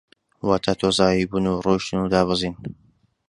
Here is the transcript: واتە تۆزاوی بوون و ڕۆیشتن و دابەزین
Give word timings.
واتە 0.47 0.73
تۆزاوی 0.79 1.29
بوون 1.31 1.45
و 1.47 1.61
ڕۆیشتن 1.65 1.99
و 2.01 2.11
دابەزین 2.13 2.53